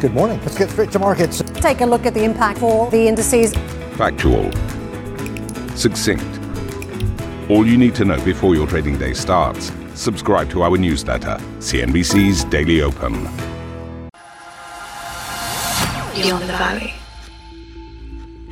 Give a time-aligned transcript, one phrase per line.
[0.00, 0.38] Good morning.
[0.42, 1.42] Let's get straight to markets.
[1.54, 3.52] Take a look at the impact for the indices.
[3.96, 4.48] Factual.
[5.74, 6.22] Succinct.
[7.50, 9.72] All you need to know before your trading day starts.
[9.94, 13.24] Subscribe to our newsletter, CNBC's Daily Open.
[16.14, 16.94] Beyond the Valley.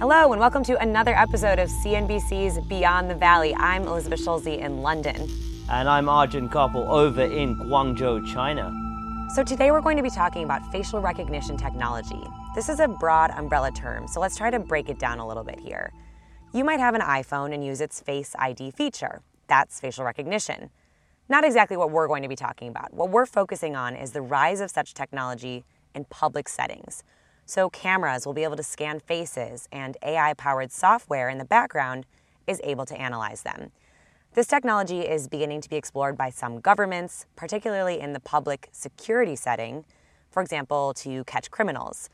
[0.01, 3.55] Hello, and welcome to another episode of CNBC's Beyond the Valley.
[3.55, 5.31] I'm Elizabeth Schulze in London.
[5.71, 8.73] And I'm Arjun Kharpal over in Guangzhou, China.
[9.29, 12.23] So, today we're going to be talking about facial recognition technology.
[12.55, 15.43] This is a broad umbrella term, so let's try to break it down a little
[15.43, 15.93] bit here.
[16.55, 19.23] You might have an iPhone and use its Face ID feature.
[19.49, 20.71] That's facial recognition.
[21.29, 22.95] Not exactly what we're going to be talking about.
[22.95, 27.03] What we're focusing on is the rise of such technology in public settings.
[27.47, 32.07] So, cameras will be able to scan faces, and AI powered software in the background
[32.47, 33.73] is able to analyze them.
[34.37, 39.35] This technology is beginning to be explored by some governments, particularly in the public security
[39.35, 39.87] setting,
[40.31, 42.11] for example, to catch criminals.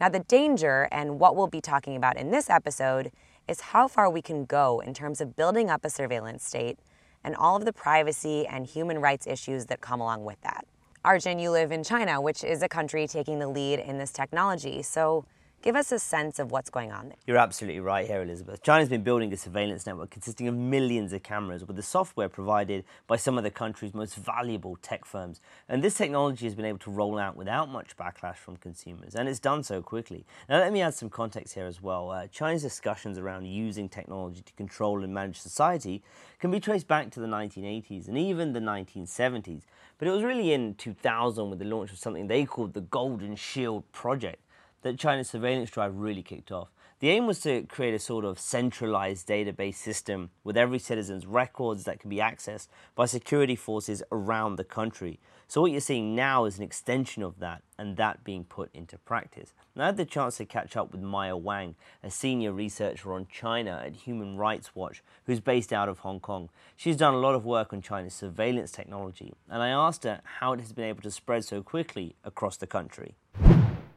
[0.00, 3.10] Now, the danger and what we'll be talking about in this episode
[3.48, 6.78] is how far we can go in terms of building up a surveillance state
[7.24, 10.64] and all of the privacy and human rights issues that come along with that.
[11.04, 14.82] Arjun, you live in China, which is a country taking the lead in this technology.
[14.82, 15.24] So,
[15.66, 17.16] Give us a sense of what's going on there.
[17.26, 18.62] You're absolutely right here, Elizabeth.
[18.62, 22.84] China's been building a surveillance network consisting of millions of cameras with the software provided
[23.08, 25.40] by some of the country's most valuable tech firms.
[25.68, 29.28] And this technology has been able to roll out without much backlash from consumers, and
[29.28, 30.24] it's done so quickly.
[30.48, 32.12] Now, let me add some context here as well.
[32.12, 36.00] Uh, China's discussions around using technology to control and manage society
[36.38, 39.62] can be traced back to the 1980s and even the 1970s.
[39.98, 43.34] But it was really in 2000 with the launch of something they called the Golden
[43.34, 44.45] Shield Project
[44.82, 46.70] that China's surveillance drive really kicked off.
[46.98, 51.84] The aim was to create a sort of centralized database system with every citizen's records
[51.84, 55.20] that can be accessed by security forces around the country.
[55.46, 58.96] So, what you're seeing now is an extension of that, and that being put into
[58.96, 59.52] practice.
[59.74, 63.26] And I had the chance to catch up with Maya Wang, a senior researcher on
[63.30, 66.48] China at Human Rights Watch, who's based out of Hong Kong.
[66.76, 70.54] She's done a lot of work on China's surveillance technology, and I asked her how
[70.54, 73.14] it has been able to spread so quickly across the country.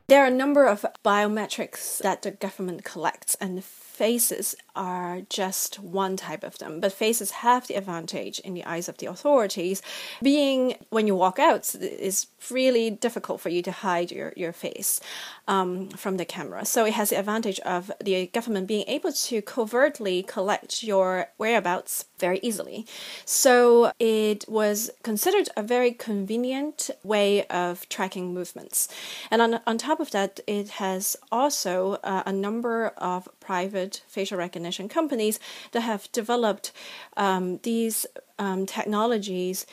[0.09, 6.17] There are a number of biometrics that the government collects, and faces are just one
[6.17, 6.79] type of them.
[6.79, 9.83] But faces have the advantage in the eyes of the authorities,
[10.23, 14.99] being when you walk out, it's really difficult for you to hide your, your face
[15.47, 16.65] um, from the camera.
[16.65, 22.05] So it has the advantage of the government being able to covertly collect your whereabouts
[22.19, 22.85] very easily.
[23.25, 28.87] So it was considered a very convenient way of tracking movements.
[29.31, 34.37] And on, on top of that, it has also uh, a number of private facial
[34.37, 35.39] recognition companies
[35.71, 36.71] that have developed
[37.17, 38.05] um, these
[38.37, 39.65] um, technologies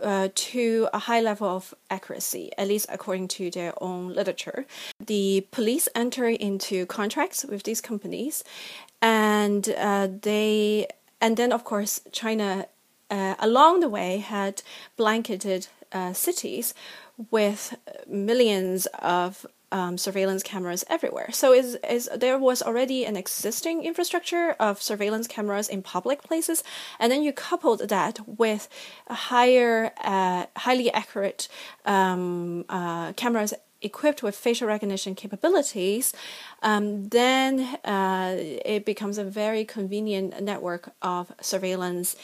[0.00, 4.66] uh, to a high level of accuracy, at least according to their own literature.
[5.04, 8.44] The police enter into contracts with these companies,
[9.00, 10.88] and uh, they,
[11.24, 12.66] and then of course China,
[13.10, 14.62] uh, along the way had
[14.96, 16.74] blanketed uh, cities
[17.30, 17.74] with
[18.06, 21.30] millions of um, surveillance cameras everywhere.
[21.32, 26.62] So is is there was already an existing infrastructure of surveillance cameras in public places,
[27.00, 28.68] and then you coupled that with
[29.08, 31.48] higher, uh, highly accurate
[31.86, 36.12] um, uh, cameras equipped with facial recognition capabilities,
[36.62, 42.16] um, then uh, it becomes a very convenient network of surveillance.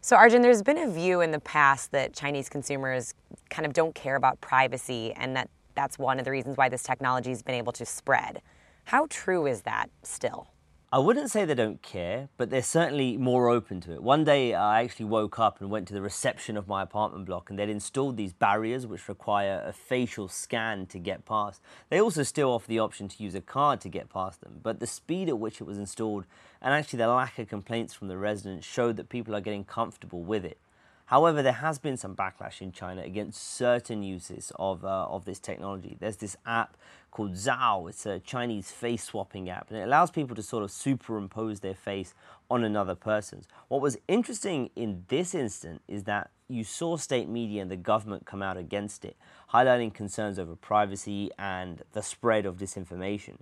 [0.00, 3.14] So, Arjun, there's been a view in the past that Chinese consumers
[3.50, 6.82] kind of don't care about privacy and that that's one of the reasons why this
[6.82, 8.40] technology has been able to spread.
[8.84, 10.48] How true is that still?
[10.92, 14.04] I wouldn't say they don't care, but they're certainly more open to it.
[14.04, 17.50] One day I actually woke up and went to the reception of my apartment block
[17.50, 21.60] and they'd installed these barriers which require a facial scan to get past.
[21.90, 24.78] They also still offer the option to use a card to get past them, but
[24.78, 26.24] the speed at which it was installed
[26.62, 30.22] and actually the lack of complaints from the residents showed that people are getting comfortable
[30.22, 30.58] with it.
[31.06, 35.38] However, there has been some backlash in China against certain uses of, uh, of this
[35.38, 35.96] technology.
[36.00, 36.76] There's this app
[37.12, 37.88] called Zao.
[37.88, 41.74] It's a Chinese face swapping app, and it allows people to sort of superimpose their
[41.74, 42.12] face
[42.50, 43.46] on another person's.
[43.68, 48.26] What was interesting in this instant is that you saw state media and the government
[48.26, 49.16] come out against it,
[49.52, 53.36] highlighting concerns over privacy and the spread of disinformation.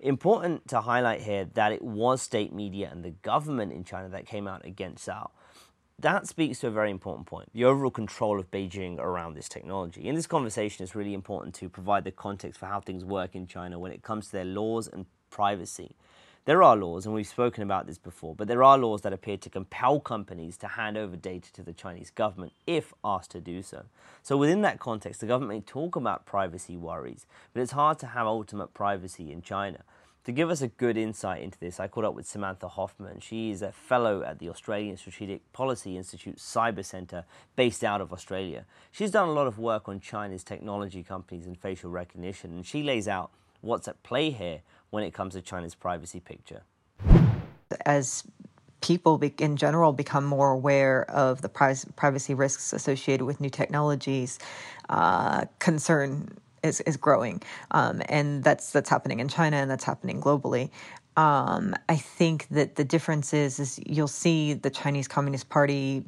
[0.00, 4.26] Important to highlight here that it was state media and the government in China that
[4.26, 5.30] came out against Zao
[5.98, 10.06] that speaks to a very important point the overall control of Beijing around this technology.
[10.06, 13.46] In this conversation, it's really important to provide the context for how things work in
[13.46, 15.92] China when it comes to their laws and privacy.
[16.44, 19.36] There are laws, and we've spoken about this before, but there are laws that appear
[19.38, 23.62] to compel companies to hand over data to the Chinese government if asked to do
[23.62, 23.86] so.
[24.22, 28.06] So, within that context, the government may talk about privacy worries, but it's hard to
[28.06, 29.78] have ultimate privacy in China.
[30.26, 33.20] To give us a good insight into this, I caught up with Samantha Hoffman.
[33.20, 37.24] She is a fellow at the Australian Strategic Policy Institute Cyber Centre
[37.54, 38.64] based out of Australia.
[38.90, 42.82] She's done a lot of work on China's technology companies and facial recognition, and she
[42.82, 43.30] lays out
[43.60, 46.62] what's at play here when it comes to China's privacy picture.
[47.84, 48.24] As
[48.80, 51.48] people in general become more aware of the
[51.94, 54.40] privacy risks associated with new technologies,
[54.88, 60.20] uh, concern is, is growing, um, and that's that's happening in China and that's happening
[60.20, 60.70] globally.
[61.16, 66.04] Um, I think that the difference is, is you'll see the Chinese Communist Party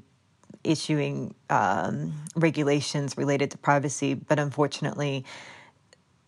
[0.64, 5.24] issuing um, regulations related to privacy, but unfortunately,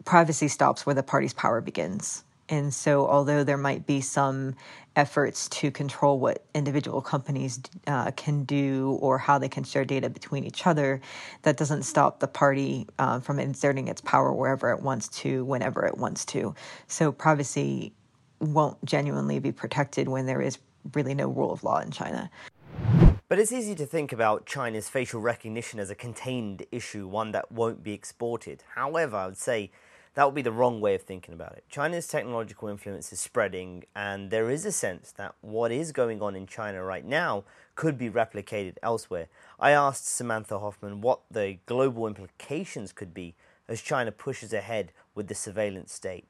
[0.05, 2.25] privacy stops where the party's power begins.
[2.50, 4.56] And so, although there might be some
[4.97, 10.11] efforts to control what individual companies uh, can do or how they can share data
[10.11, 11.00] between each other,
[11.43, 15.87] that doesn't stop the party uh, from inserting its power wherever it wants to, whenever
[15.87, 16.55] it wants to.
[16.88, 17.93] So, privacy
[18.41, 20.58] won't genuinely be protected when there is
[20.94, 22.31] really no rule of law in China.
[23.29, 27.53] But it's easy to think about China's facial recognition as a contained issue, one that
[27.53, 28.64] won't be exported.
[28.75, 29.70] However, I would say
[30.15, 31.65] that would be the wrong way of thinking about it.
[31.69, 36.35] China's technological influence is spreading, and there is a sense that what is going on
[36.35, 39.29] in China right now could be replicated elsewhere.
[39.59, 43.35] I asked Samantha Hoffman what the global implications could be
[43.69, 46.27] as China pushes ahead with the surveillance state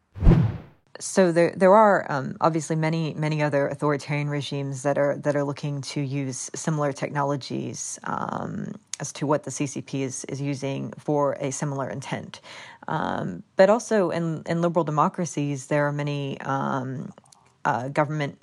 [1.01, 5.45] so there there are um, obviously many many other authoritarian regimes that are that are
[5.45, 11.35] looking to use similar technologies um, as to what the CCP is is using for
[11.41, 12.41] a similar intent.
[12.89, 17.13] Um, but also in in liberal democracies, there are many um,
[17.65, 18.43] uh, government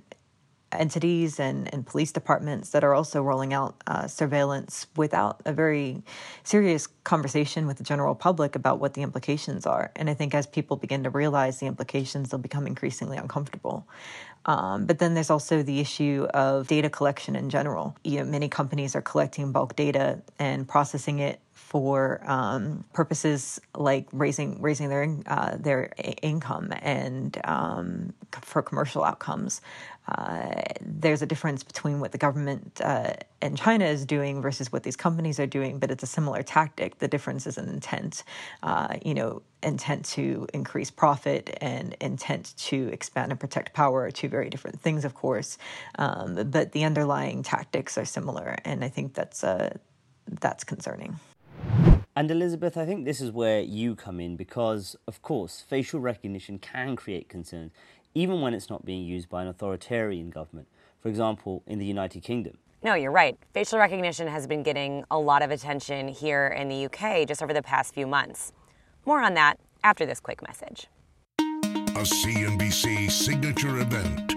[0.72, 6.04] entities and, and police departments that are also rolling out uh, surveillance without a very
[6.44, 9.92] serious conversation with the general public about what the implications are.
[9.96, 13.88] And I think as people begin to realize the implications, they'll become increasingly uncomfortable.
[14.46, 17.96] Um, but then there's also the issue of data collection in general.
[18.04, 24.08] You know, many companies are collecting bulk data and processing it for um, purposes like
[24.14, 25.92] raising raising their uh, their
[26.22, 29.60] income and um, for commercial outcomes.
[30.08, 33.12] Uh, there's a difference between what the government uh,
[33.42, 37.00] in China is doing versus what these companies are doing, but it's a similar tactic.
[37.00, 38.24] The difference is in intent.
[38.64, 44.12] Uh, you know, intent to increase profit and intent to expand and protect power are
[44.12, 45.58] two very different things, of course.
[46.00, 49.76] Um, but the underlying tactics are similar, and I think that's uh,
[50.40, 51.20] that's concerning.
[52.18, 56.58] And Elizabeth, I think this is where you come in because, of course, facial recognition
[56.58, 57.72] can create concerns,
[58.16, 60.68] even when it's not being used by an authoritarian government.
[61.00, 62.58] For example, in the United Kingdom.
[62.82, 63.38] No, you're right.
[63.54, 67.54] Facial recognition has been getting a lot of attention here in the UK just over
[67.54, 68.52] the past few months.
[69.06, 70.88] More on that after this quick message.
[71.40, 74.37] A CNBC signature event.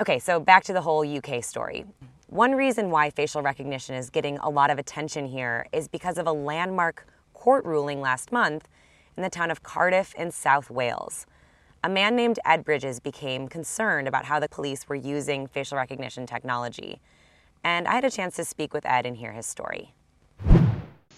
[0.00, 1.84] Okay, so back to the whole UK story.
[2.26, 6.26] One reason why facial recognition is getting a lot of attention here is because of
[6.26, 8.66] a landmark court ruling last month
[9.16, 11.26] in the town of Cardiff in South Wales.
[11.84, 16.26] A man named Ed Bridges became concerned about how the police were using facial recognition
[16.26, 17.00] technology.
[17.62, 19.94] And I had a chance to speak with Ed and hear his story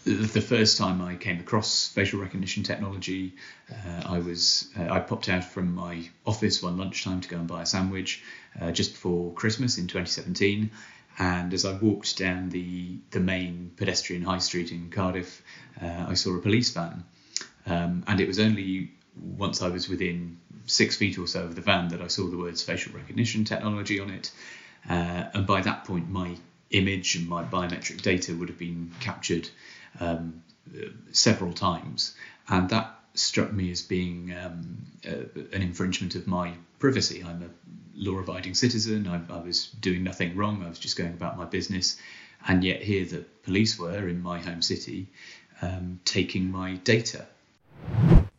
[0.06, 3.34] the first time I came across facial recognition technology,
[3.72, 7.48] uh, I was uh, I popped out from my office one lunchtime to go and
[7.48, 8.22] buy a sandwich
[8.60, 10.70] uh, just before Christmas in 2017.
[11.18, 15.42] And as I walked down the the main pedestrian high street in Cardiff,
[15.82, 17.04] uh, I saw a police van,
[17.66, 18.92] um, and it was only
[19.36, 22.38] once I was within six feet or so of the van that I saw the
[22.38, 24.30] words facial recognition technology on it.
[24.88, 26.36] Uh, and by that point, my
[26.70, 29.48] image and my biometric data would have been captured
[30.00, 30.42] um,
[31.12, 32.14] several times,
[32.48, 34.76] and that struck me as being um,
[35.06, 37.24] uh, an infringement of my privacy.
[37.24, 37.50] I'm a
[37.94, 39.06] law-abiding citizen.
[39.06, 40.62] I, I, was doing nothing wrong.
[40.62, 41.96] I was just going about my business,
[42.46, 45.08] and yet here the police were in my home city
[45.62, 47.26] um, taking my data.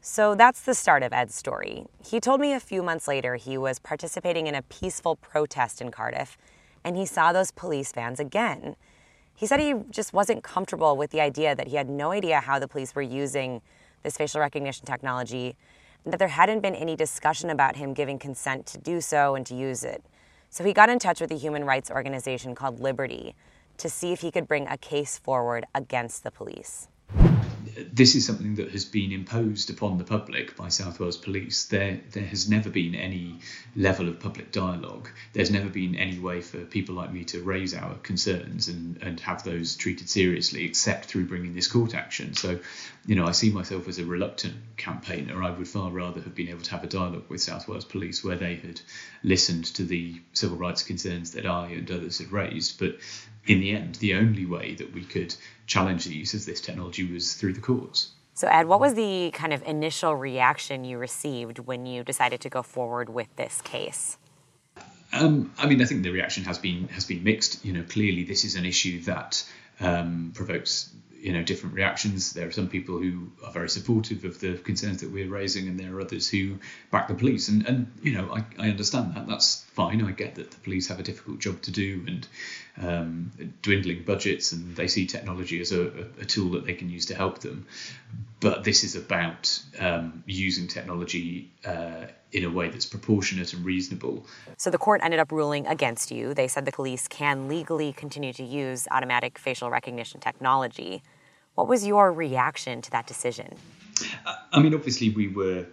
[0.01, 1.85] So that's the start of Ed's story.
[2.05, 5.91] He told me a few months later he was participating in a peaceful protest in
[5.91, 6.37] Cardiff
[6.83, 8.77] and he saw those police vans again.
[9.37, 12.57] He said he just wasn't comfortable with the idea that he had no idea how
[12.57, 13.61] the police were using
[14.01, 15.55] this facial recognition technology
[16.03, 19.45] and that there hadn't been any discussion about him giving consent to do so and
[19.45, 20.03] to use it.
[20.49, 23.35] So he got in touch with a human rights organization called Liberty
[23.77, 26.87] to see if he could bring a case forward against the police
[27.91, 31.65] this is something that has been imposed upon the public by South Wales Police.
[31.65, 33.39] There, there has never been any
[33.75, 35.09] level of public dialogue.
[35.33, 39.19] There's never been any way for people like me to raise our concerns and, and
[39.21, 42.33] have those treated seriously, except through bringing this court action.
[42.33, 42.59] So,
[43.07, 45.41] you know, I see myself as a reluctant campaigner.
[45.41, 48.21] I would far rather have been able to have a dialogue with South Wales Police
[48.21, 48.81] where they had
[49.23, 52.77] listened to the civil rights concerns that I and others had raised.
[52.77, 52.97] But
[53.45, 55.33] in the end, the only way that we could
[55.67, 58.11] challenge the use of this technology was through the courts.
[58.33, 62.49] So, Ed, what was the kind of initial reaction you received when you decided to
[62.49, 64.17] go forward with this case?
[65.13, 67.63] Um, I mean, I think the reaction has been has been mixed.
[67.63, 69.49] You know, clearly this is an issue that
[69.79, 72.33] um, provokes you know different reactions.
[72.33, 75.79] There are some people who are very supportive of the concerns that we're raising, and
[75.79, 76.57] there are others who
[76.91, 77.47] back the police.
[77.49, 79.27] And and you know I, I understand that.
[79.27, 80.03] That's fine.
[80.03, 82.27] I get that the police have a difficult job to do and
[82.81, 83.31] um,
[83.61, 85.83] dwindling budgets, and they see technology as a,
[86.19, 87.67] a, tool that they can use to help them.
[88.39, 94.25] But this is about um, using technology uh, in a way that's proportionate and reasonable.
[94.57, 96.33] So the court ended up ruling against you.
[96.33, 101.03] They said the police can legally continue to use automatic facial recognition technology.
[101.53, 103.55] What was your reaction to that decision?
[104.51, 105.65] I mean, obviously, we were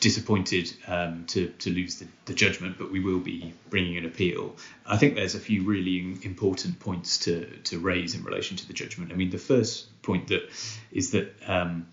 [0.00, 4.56] disappointed um, to, to lose the, the, judgment, but we will be bringing an appeal.
[4.86, 8.72] I think there's a few really important points to, to raise in relation to the
[8.72, 9.12] judgment.
[9.12, 10.48] I mean, the first point that
[10.90, 11.86] is that um,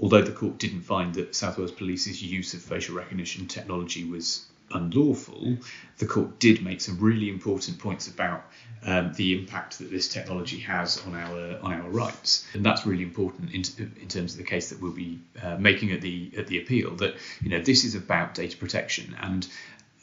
[0.00, 4.44] although the court didn't find that South Wales Police's use of facial recognition technology was
[4.74, 5.56] unlawful,
[5.98, 8.44] the court did make some really important points about
[8.84, 13.04] um, the impact that this technology has on our on our rights, and that's really
[13.04, 13.62] important in,
[14.00, 16.96] in terms of the case that we'll be uh, making at the at the appeal.
[16.96, 19.46] That you know this is about data protection, and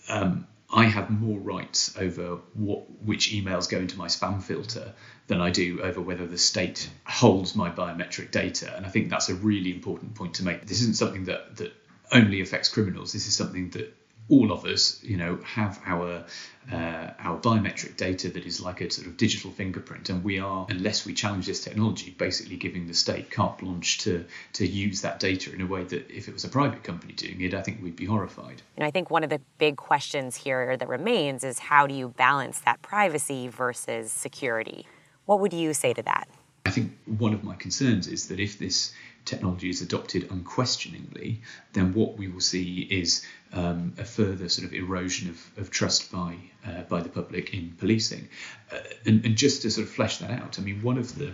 [0.08, 4.94] um, I have more rights over what which emails go into my spam filter
[5.28, 8.76] than I do over whether the state holds my biometric data.
[8.76, 10.66] And I think that's a really important point to make.
[10.66, 11.74] This isn't something that that
[12.12, 13.12] only affects criminals.
[13.12, 13.96] This is something that
[14.30, 16.26] all of us, you know, have our
[16.72, 20.68] uh, our biometric data that is like a sort of digital fingerprint, and we are,
[20.70, 25.20] unless we challenge this technology, basically giving the state carte blanche to to use that
[25.20, 27.82] data in a way that, if it was a private company doing it, I think
[27.82, 28.62] we'd be horrified.
[28.78, 32.10] And I think one of the big questions here that remains is how do you
[32.10, 34.86] balance that privacy versus security?
[35.26, 36.28] What would you say to that?
[36.66, 38.94] I think one of my concerns is that if this
[39.30, 41.42] technology is adopted unquestioningly,
[41.74, 46.12] then what we will see is um, a further sort of erosion of, of trust
[46.12, 48.28] by uh, by the public in policing.
[48.72, 51.32] Uh, and, and, just to sort of flesh that out, I mean, one of the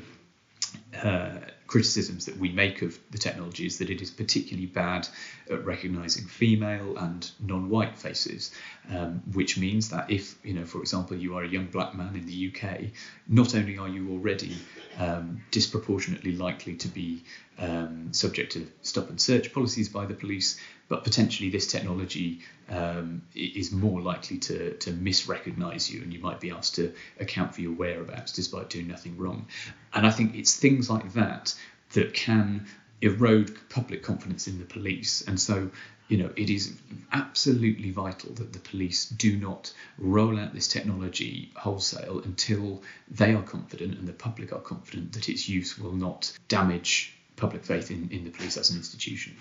[1.02, 5.08] uh, criticisms that we make of the technology is that it is particularly bad
[5.50, 8.52] at recognizing female and non-white faces,
[8.90, 12.16] um, which means that if, you know, for example, you are a young black man
[12.16, 12.92] in the UK,
[13.28, 14.58] not only are you already
[14.98, 17.24] um, disproportionately likely to be
[17.58, 23.24] um, subject to stop and search policies by the police, but potentially this technology um,
[23.34, 27.62] is more likely to, to misrecognize you and you might be asked to account for
[27.62, 29.48] your whereabouts despite doing nothing wrong.
[29.94, 31.55] And I think it's things like that
[31.96, 32.68] that can
[33.02, 35.24] erode public confidence in the police.
[35.28, 35.72] And so,
[36.08, 36.74] you know, it is
[37.12, 43.44] absolutely vital that the police do not roll out this technology wholesale until they are
[43.44, 48.10] confident and the public are confident that its use will not damage public faith in,
[48.12, 49.36] in the police as an institution.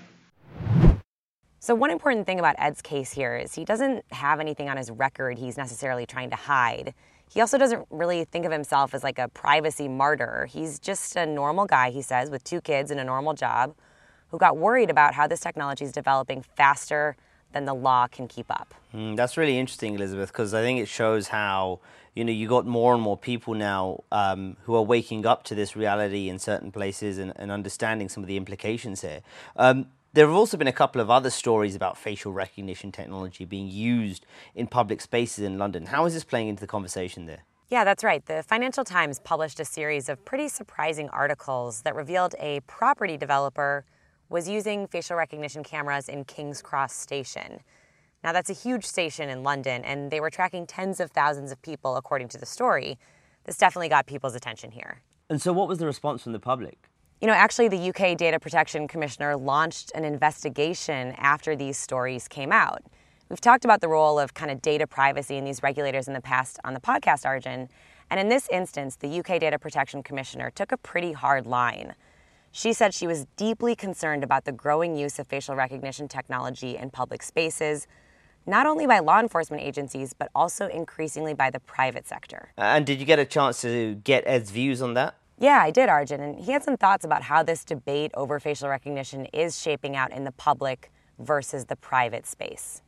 [1.61, 4.91] So, one important thing about Ed's case here is he doesn't have anything on his
[4.91, 6.93] record he's necessarily trying to hide.
[7.35, 10.47] He also doesn't really think of himself as like a privacy martyr.
[10.49, 13.75] He's just a normal guy, he says, with two kids and a normal job,
[14.29, 17.17] who got worried about how this technology is developing faster
[17.53, 18.73] than the law can keep up.
[18.95, 21.81] Mm, that's really interesting, Elizabeth, because I think it shows how
[22.15, 25.57] you know you got more and more people now um, who are waking up to
[25.57, 29.23] this reality in certain places and, and understanding some of the implications here.
[29.57, 33.69] Um, there have also been a couple of other stories about facial recognition technology being
[33.69, 35.87] used in public spaces in London.
[35.87, 37.45] How is this playing into the conversation there?
[37.69, 38.25] Yeah, that's right.
[38.25, 43.85] The Financial Times published a series of pretty surprising articles that revealed a property developer
[44.29, 47.61] was using facial recognition cameras in King's Cross Station.
[48.23, 51.61] Now, that's a huge station in London, and they were tracking tens of thousands of
[51.61, 52.99] people, according to the story.
[53.45, 55.03] This definitely got people's attention here.
[55.29, 56.89] And so, what was the response from the public?
[57.21, 62.53] You know, actually, the UK Data Protection Commissioner launched an investigation after these stories came
[62.53, 62.83] out.
[63.31, 66.21] We've talked about the role of kind of data privacy in these regulators in the
[66.21, 67.69] past on the podcast, Arjun.
[68.11, 71.95] And in this instance, the UK Data Protection Commissioner took a pretty hard line.
[72.53, 76.91] She said she was deeply concerned about the growing use of facial recognition technology in
[76.91, 77.87] public spaces,
[78.47, 82.51] not only by law enforcement agencies, but also increasingly by the private sector.
[82.59, 85.17] And did you get a chance to get Ed's views on that?
[85.39, 86.21] Yeah, I did, Arjun.
[86.21, 90.13] And he had some thoughts about how this debate over facial recognition is shaping out
[90.13, 92.83] in the public versus the private space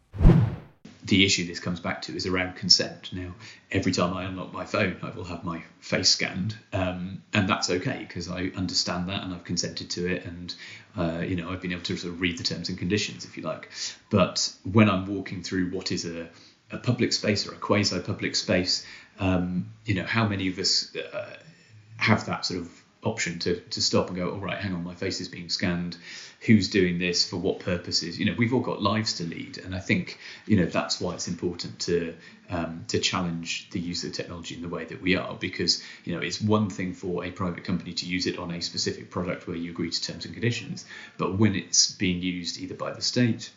[1.06, 3.12] the issue this comes back to is around consent.
[3.12, 3.34] Now,
[3.70, 7.70] every time I unlock my phone, I will have my face scanned, um, and that's
[7.70, 10.54] okay because I understand that and I've consented to it, and
[10.96, 13.36] uh, you know I've been able to sort of read the terms and conditions, if
[13.36, 13.70] you like.
[14.10, 16.28] But when I'm walking through what is a,
[16.70, 18.84] a public space or a quasi public space,
[19.20, 21.36] um, you know, how many of us uh,
[21.98, 24.94] have that sort of option to, to stop and go, all right, hang on, my
[24.94, 25.96] face is being scanned.
[26.40, 28.18] Who's doing this for what purposes?
[28.18, 31.14] You know, we've all got lives to lead, and I think you know that's why
[31.14, 32.14] it's important to
[32.50, 36.14] um, to challenge the use of technology in the way that we are, because you
[36.14, 39.48] know it's one thing for a private company to use it on a specific product
[39.48, 40.84] where you agree to terms and conditions,
[41.16, 43.50] but when it's being used either by the state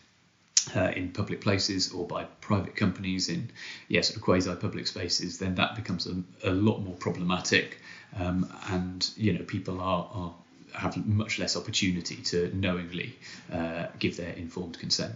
[0.76, 3.50] uh, in public places or by private companies in
[3.88, 7.78] yeah, sort of quasi public spaces, then that becomes a, a lot more problematic
[8.18, 10.34] um, and you know people are, are
[10.74, 13.16] have much less opportunity to knowingly
[13.52, 15.14] uh, give their informed consent.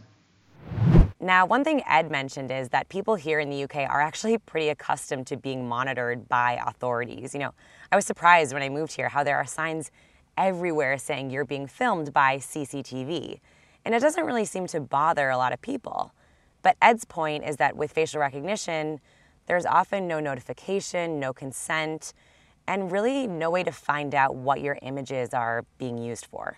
[1.20, 4.68] Now, one thing Ed mentioned is that people here in the UK are actually pretty
[4.68, 7.34] accustomed to being monitored by authorities.
[7.34, 7.54] You know,
[7.92, 9.90] I was surprised when I moved here how there are signs
[10.36, 13.38] everywhere saying you're being filmed by CCTV.
[13.84, 16.12] And it doesn't really seem to bother a lot of people.
[16.62, 19.00] But Ed's point is that with facial recognition,
[19.46, 22.14] there's often no notification, no consent,
[22.66, 26.56] and really no way to find out what your images are being used for.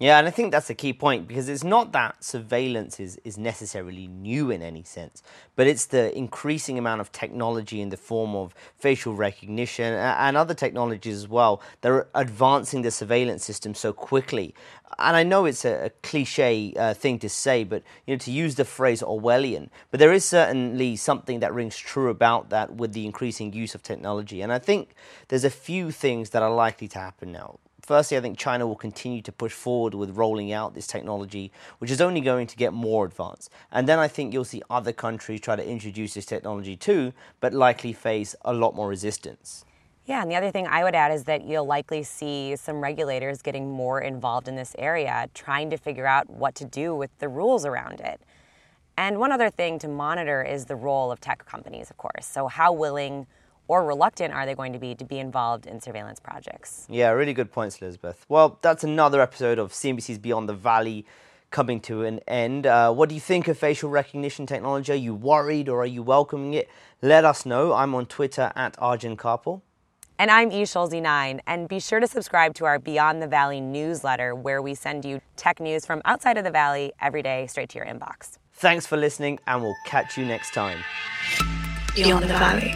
[0.00, 3.38] Yeah, and I think that's a key point because it's not that surveillance is, is
[3.38, 5.22] necessarily new in any sense,
[5.54, 10.52] but it's the increasing amount of technology in the form of facial recognition and other
[10.52, 14.52] technologies as well that are advancing the surveillance system so quickly.
[14.98, 18.32] And I know it's a, a cliche uh, thing to say, but you know to
[18.32, 22.94] use the phrase Orwellian, but there is certainly something that rings true about that with
[22.94, 24.42] the increasing use of technology.
[24.42, 24.90] And I think
[25.28, 28.76] there's a few things that are likely to happen now firstly, I think China will
[28.76, 32.72] continue to push forward with rolling out this technology, which is only going to get
[32.72, 33.50] more advanced.
[33.70, 37.52] And then I think you'll see other countries try to introduce this technology too, but
[37.52, 39.64] likely face a lot more resistance.
[40.06, 43.40] Yeah, and the other thing I would add is that you'll likely see some regulators
[43.40, 47.28] getting more involved in this area, trying to figure out what to do with the
[47.28, 48.20] rules around it.
[48.98, 52.26] And one other thing to monitor is the role of tech companies, of course.
[52.26, 53.26] So, how willing
[53.68, 56.86] or reluctant are they going to be to be involved in surveillance projects?
[56.88, 58.24] Yeah, really good points, Elizabeth.
[58.28, 61.06] Well, that's another episode of CNBC's Beyond the Valley
[61.50, 62.66] coming to an end.
[62.66, 64.92] Uh, what do you think of facial recognition technology?
[64.92, 66.68] Are you worried or are you welcoming it?
[67.00, 67.72] Let us know.
[67.72, 69.62] I'm on Twitter at Arjun Kharpal.
[70.18, 71.40] And I'm eSchulze9.
[71.46, 75.20] And be sure to subscribe to our Beyond the Valley newsletter, where we send you
[75.36, 78.38] tech news from outside of the Valley every day straight to your inbox.
[78.52, 80.78] Thanks for listening, and we'll catch you next time.
[81.94, 82.74] Beyond the Valley.